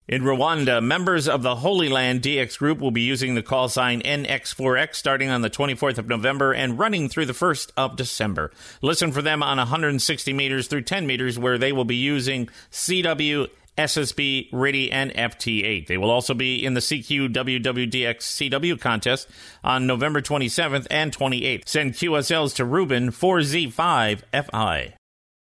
In 0.07 0.23
Rwanda, 0.23 0.83
members 0.83 1.29
of 1.29 1.43
the 1.43 1.57
Holy 1.57 1.89
Land 1.89 2.21
DX 2.21 2.59
group 2.59 2.81
will 2.81 2.91
be 2.91 3.01
using 3.01 3.35
the 3.35 3.43
call 3.43 3.69
sign 3.69 4.03
NX4X 4.03 4.97
starting 4.97 5.31
on 5.31 5.41
the 5.41 5.49
24th 5.49 5.99
of 5.99 6.09
November 6.09 6.53
and 6.53 6.79
running 6.79 7.09
through 7.09 7.27
the 7.27 7.33
1st 7.33 7.71
of 7.77 7.97
December. 7.97 8.51
Listen 8.83 9.13
for 9.13 9.23
them 9.23 9.43
on 9.43 9.59
160 9.59 10.33
meters 10.33 10.67
through 10.67 10.83
10 10.83 11.07
meters 11.07 11.39
where 11.39 11.59
they 11.59 11.71
will 11.73 11.85
be 11.85 11.97
using 11.97 12.49
CW, 12.73 13.49
SSB, 13.81 14.53
RTTY, 14.53 14.89
and 14.93 15.11
FT8. 15.13 15.87
They 15.87 15.97
will 15.97 16.11
also 16.11 16.35
be 16.35 16.65
in 16.65 16.75
the 16.75 16.81
CQ 16.81 17.33
WWDX 17.33 18.19
CW 18.19 18.79
contest 18.79 19.29
on 19.65 19.87
November 19.87 20.21
27th 20.21 20.87
and 20.91 21.17
28th. 21.17 21.69
Send 21.69 21.95
QSLs 21.95 22.55
to 22.57 22.65
Ruben 22.65 23.11
4Z5FI. 23.11 25.00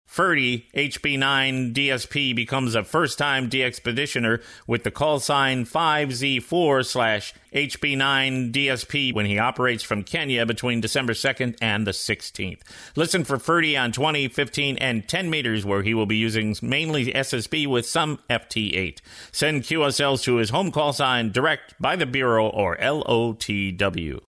Ferdy 0.09 0.67
HB9 0.73 1.71
DSP 1.71 2.35
becomes 2.35 2.73
a 2.73 2.83
first 2.83 3.19
time 3.19 3.47
DXpeditioner 3.47 4.41
with 4.65 4.83
the 4.83 4.89
call 4.89 5.19
sign 5.19 5.65
5Z4 5.65 6.83
slash 6.83 7.35
HB9 7.53 8.51
DSP 8.51 9.13
when 9.13 9.27
he 9.27 9.37
operates 9.37 9.83
from 9.83 10.03
Kenya 10.03 10.47
between 10.47 10.81
December 10.81 11.13
2nd 11.13 11.57
and 11.61 11.85
the 11.85 11.91
16th. 11.91 12.61
Listen 12.95 13.23
for 13.23 13.37
Ferdy 13.37 13.77
on 13.77 13.91
20, 13.91 14.27
15, 14.29 14.77
and 14.77 15.07
10 15.07 15.29
meters 15.29 15.63
where 15.63 15.83
he 15.83 15.93
will 15.93 16.07
be 16.07 16.17
using 16.17 16.55
mainly 16.63 17.13
SSB 17.13 17.67
with 17.67 17.85
some 17.85 18.17
FT8. 18.31 18.97
Send 19.31 19.61
QSLs 19.61 20.23
to 20.23 20.37
his 20.37 20.49
home 20.49 20.71
call 20.71 20.91
sign 20.91 21.31
direct 21.31 21.79
by 21.79 21.95
the 21.95 22.07
Bureau 22.07 22.47
or 22.47 22.75
LOTW. 22.77 24.21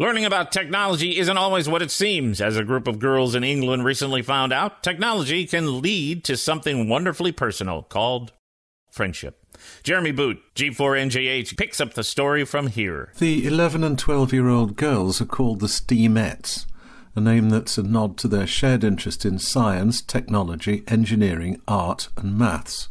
Learning 0.00 0.24
about 0.24 0.52
technology 0.52 1.18
isn't 1.18 1.36
always 1.36 1.68
what 1.68 1.82
it 1.82 1.90
seems. 1.90 2.40
As 2.40 2.56
a 2.56 2.62
group 2.62 2.86
of 2.86 3.00
girls 3.00 3.34
in 3.34 3.42
England 3.42 3.84
recently 3.84 4.22
found 4.22 4.52
out, 4.52 4.80
technology 4.80 5.44
can 5.44 5.82
lead 5.82 6.22
to 6.22 6.36
something 6.36 6.88
wonderfully 6.88 7.32
personal 7.32 7.82
called 7.82 8.32
friendship. 8.92 9.44
Jeremy 9.82 10.12
Boot, 10.12 10.40
G4NJH, 10.54 11.56
picks 11.56 11.80
up 11.80 11.94
the 11.94 12.04
story 12.04 12.44
from 12.44 12.68
here. 12.68 13.12
The 13.18 13.44
11 13.44 13.82
and 13.82 13.98
12 13.98 14.32
year 14.32 14.46
old 14.46 14.76
girls 14.76 15.20
are 15.20 15.26
called 15.26 15.58
the 15.58 15.66
Steamettes, 15.66 16.66
a 17.16 17.20
name 17.20 17.50
that's 17.50 17.76
a 17.76 17.82
nod 17.82 18.16
to 18.18 18.28
their 18.28 18.46
shared 18.46 18.84
interest 18.84 19.24
in 19.24 19.40
science, 19.40 20.00
technology, 20.00 20.84
engineering, 20.86 21.60
art, 21.66 22.08
and 22.16 22.38
maths. 22.38 22.88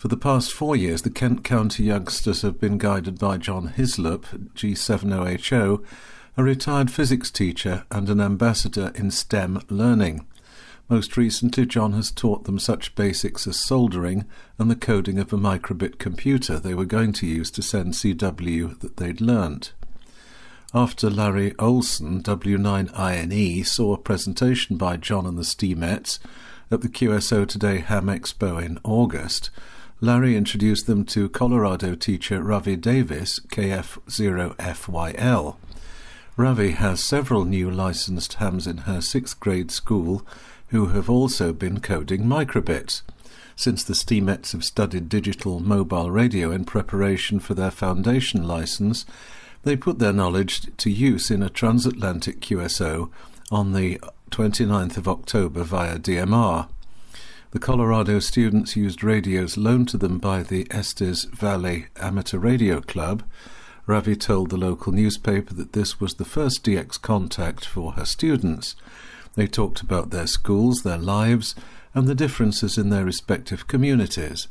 For 0.00 0.08
the 0.08 0.16
past 0.16 0.54
four 0.54 0.76
years, 0.76 1.02
the 1.02 1.10
Kent 1.10 1.44
County 1.44 1.84
youngsters 1.84 2.40
have 2.40 2.58
been 2.58 2.78
guided 2.78 3.18
by 3.18 3.36
John 3.36 3.66
Hislop, 3.66 4.24
G7OHO, 4.54 5.84
a 6.38 6.42
retired 6.42 6.90
physics 6.90 7.30
teacher 7.30 7.84
and 7.90 8.08
an 8.08 8.18
ambassador 8.18 8.92
in 8.94 9.10
STEM 9.10 9.60
learning. 9.68 10.26
Most 10.88 11.18
recently, 11.18 11.66
John 11.66 11.92
has 11.92 12.10
taught 12.10 12.44
them 12.44 12.58
such 12.58 12.94
basics 12.94 13.46
as 13.46 13.62
soldering 13.62 14.24
and 14.58 14.70
the 14.70 14.74
coding 14.74 15.18
of 15.18 15.34
a 15.34 15.36
microbit 15.36 15.98
computer 15.98 16.58
they 16.58 16.72
were 16.72 16.86
going 16.86 17.12
to 17.12 17.26
use 17.26 17.50
to 17.50 17.60
send 17.60 17.92
CW 17.92 18.80
that 18.80 18.96
they'd 18.96 19.20
learnt. 19.20 19.74
After 20.72 21.10
Larry 21.10 21.54
Olson, 21.58 22.22
W9INE, 22.22 23.66
saw 23.66 23.92
a 23.92 23.98
presentation 23.98 24.78
by 24.78 24.96
John 24.96 25.26
and 25.26 25.36
the 25.36 25.42
Steamettes 25.42 26.18
at 26.70 26.80
the 26.80 26.88
QSO 26.88 27.46
Today 27.46 27.80
Ham 27.80 28.06
Expo 28.06 28.64
in 28.64 28.78
August, 28.82 29.50
Larry 30.02 30.34
introduced 30.34 30.86
them 30.86 31.04
to 31.04 31.28
Colorado 31.28 31.94
teacher 31.94 32.42
Ravi 32.42 32.74
Davis, 32.74 33.38
KF0FYL. 33.38 35.56
Ravi 36.38 36.70
has 36.70 37.04
several 37.04 37.44
new 37.44 37.70
licensed 37.70 38.32
hams 38.34 38.66
in 38.66 38.78
her 38.78 39.02
sixth 39.02 39.38
grade 39.38 39.70
school 39.70 40.26
who 40.68 40.86
have 40.86 41.10
also 41.10 41.52
been 41.52 41.80
coding 41.80 42.22
microbits. 42.22 43.02
Since 43.54 43.84
the 43.84 43.92
Steamettes 43.92 44.52
have 44.52 44.64
studied 44.64 45.10
digital 45.10 45.60
mobile 45.60 46.10
radio 46.10 46.50
in 46.50 46.64
preparation 46.64 47.38
for 47.38 47.52
their 47.52 47.70
foundation 47.70 48.48
license, 48.48 49.04
they 49.64 49.76
put 49.76 49.98
their 49.98 50.14
knowledge 50.14 50.74
to 50.78 50.90
use 50.90 51.30
in 51.30 51.42
a 51.42 51.50
transatlantic 51.50 52.40
QSO 52.40 53.10
on 53.52 53.74
the 53.74 54.00
29th 54.30 54.96
of 54.96 55.06
October 55.06 55.62
via 55.62 55.98
DMR. 55.98 56.68
The 57.52 57.58
Colorado 57.58 58.20
students 58.20 58.76
used 58.76 59.02
radios 59.02 59.56
loaned 59.56 59.88
to 59.88 59.98
them 59.98 60.18
by 60.18 60.44
the 60.44 60.68
Estes 60.70 61.24
Valley 61.24 61.86
Amateur 61.96 62.38
Radio 62.38 62.80
Club. 62.80 63.24
Ravi 63.88 64.14
told 64.14 64.50
the 64.50 64.56
local 64.56 64.92
newspaper 64.92 65.52
that 65.54 65.72
this 65.72 65.98
was 65.98 66.14
the 66.14 66.24
first 66.24 66.62
DX 66.62 67.02
contact 67.02 67.64
for 67.64 67.94
her 67.94 68.04
students. 68.04 68.76
They 69.34 69.48
talked 69.48 69.80
about 69.80 70.10
their 70.10 70.28
schools, 70.28 70.84
their 70.84 70.96
lives, 70.96 71.56
and 71.92 72.06
the 72.06 72.14
differences 72.14 72.78
in 72.78 72.90
their 72.90 73.04
respective 73.04 73.66
communities. 73.66 74.46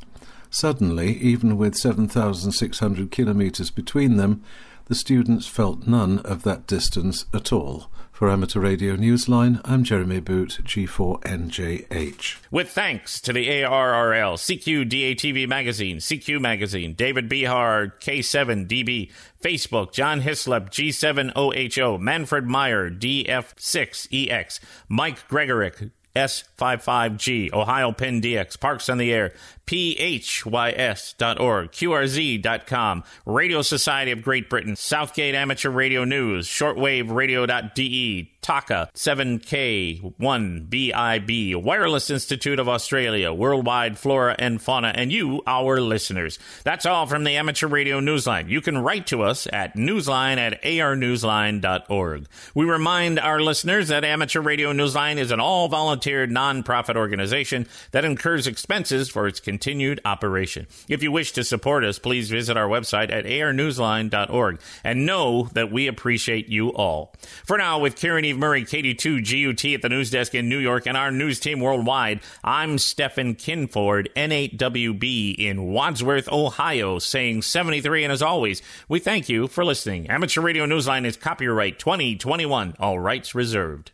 Suddenly, 0.50 1.16
even 1.20 1.56
with 1.56 1.76
7,600 1.76 3.10
kilometres 3.10 3.70
between 3.70 4.18
them, 4.18 4.42
the 4.88 4.94
students 4.94 5.46
felt 5.46 5.86
none 5.86 6.18
of 6.18 6.42
that 6.42 6.66
distance 6.66 7.24
at 7.32 7.50
all. 7.50 7.90
For 8.20 8.28
Amateur 8.28 8.60
Radio 8.60 8.96
Newsline, 8.96 9.62
I'm 9.64 9.82
Jeremy 9.82 10.20
Boot, 10.20 10.58
G4NJH. 10.64 12.36
With 12.50 12.68
thanks 12.68 13.18
to 13.22 13.32
the 13.32 13.48
ARRL, 13.48 14.34
CQ 14.34 14.90
DATV 14.90 15.48
Magazine, 15.48 15.96
CQ 15.96 16.38
Magazine, 16.38 16.92
David 16.92 17.30
Behar, 17.30 17.94
K7DB, 17.98 19.10
Facebook, 19.42 19.94
John 19.94 20.20
Hislop, 20.20 20.68
G7OHO, 20.68 21.98
Manfred 21.98 22.44
Meyer, 22.44 22.90
DF6EX, 22.90 24.60
Mike 24.90 25.26
Gregorick, 25.26 25.90
S55G, 26.14 27.54
Ohio 27.54 27.90
Penn 27.92 28.20
DX, 28.20 28.60
Parks 28.60 28.90
on 28.90 28.98
the 28.98 29.14
Air, 29.14 29.32
phys.org, 29.70 31.70
qrz.com, 31.70 33.04
Radio 33.24 33.62
Society 33.62 34.10
of 34.10 34.22
Great 34.22 34.50
Britain, 34.50 34.74
Southgate 34.74 35.36
Amateur 35.36 35.70
Radio 35.70 36.02
News, 36.04 36.48
Shortwave 36.48 36.80
shortwaveradio.de, 36.80 38.32
Taka, 38.42 38.90
7K1BIB, 38.94 41.62
Wireless 41.62 42.10
Institute 42.10 42.58
of 42.58 42.68
Australia, 42.68 43.32
Worldwide 43.32 43.96
Flora 43.98 44.34
and 44.38 44.60
Fauna, 44.60 44.92
and 44.94 45.10
you, 45.12 45.42
our 45.46 45.80
listeners. 45.80 46.38
That's 46.64 46.84
all 46.86 47.06
from 47.06 47.22
the 47.24 47.36
Amateur 47.36 47.68
Radio 47.68 48.00
Newsline. 48.00 48.48
You 48.48 48.60
can 48.60 48.78
write 48.78 49.06
to 49.08 49.22
us 49.22 49.46
at 49.52 49.76
newsline 49.76 50.38
at 50.38 50.62
arnewsline.org. 50.62 52.26
We 52.54 52.64
remind 52.64 53.20
our 53.20 53.40
listeners 53.40 53.88
that 53.88 54.04
Amateur 54.04 54.40
Radio 54.40 54.72
Newsline 54.72 55.18
is 55.18 55.30
an 55.30 55.40
all 55.40 55.68
volunteer 55.68 56.26
nonprofit 56.26 56.96
organization 56.96 57.66
that 57.92 58.06
incurs 58.06 58.46
expenses 58.46 59.10
for 59.10 59.26
its 59.26 59.38
continued 59.38 59.59
operation. 60.04 60.66
If 60.88 61.02
you 61.02 61.12
wish 61.12 61.32
to 61.32 61.44
support 61.44 61.84
us, 61.84 61.98
please 61.98 62.30
visit 62.30 62.56
our 62.56 62.68
website 62.68 63.10
at 63.10 63.24
arnewsline.org 63.24 64.60
and 64.84 65.06
know 65.06 65.48
that 65.52 65.72
we 65.72 65.86
appreciate 65.86 66.48
you 66.48 66.70
all. 66.70 67.14
For 67.44 67.56
now, 67.56 67.78
with 67.78 67.96
Caryn 67.96 68.24
Eve 68.24 68.38
Murray, 68.38 68.64
KD2 68.64 69.24
GUT 69.24 69.74
at 69.74 69.82
the 69.82 69.88
news 69.88 70.10
desk 70.10 70.34
in 70.34 70.48
New 70.48 70.58
York, 70.58 70.86
and 70.86 70.96
our 70.96 71.10
news 71.10 71.40
team 71.40 71.60
worldwide, 71.60 72.20
I'm 72.44 72.78
Stephen 72.78 73.34
Kinford, 73.34 74.08
N8WB 74.14 75.36
in 75.36 75.72
Wadsworth, 75.72 76.28
Ohio, 76.28 76.98
saying 76.98 77.42
73. 77.42 78.04
And 78.04 78.12
as 78.12 78.22
always, 78.22 78.62
we 78.88 78.98
thank 78.98 79.28
you 79.28 79.46
for 79.46 79.64
listening. 79.64 80.08
Amateur 80.10 80.40
Radio 80.40 80.66
Newsline 80.66 81.04
is 81.06 81.16
copyright 81.16 81.78
2021, 81.78 82.74
all 82.78 82.98
rights 82.98 83.34
reserved. 83.34 83.88